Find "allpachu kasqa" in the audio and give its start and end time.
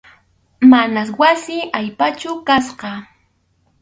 1.77-2.91